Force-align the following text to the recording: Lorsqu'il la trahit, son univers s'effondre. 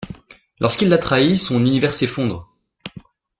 Lorsqu'il 0.59 0.89
la 0.89 0.97
trahit, 0.97 1.37
son 1.37 1.63
univers 1.63 1.93
s'effondre. 1.93 2.49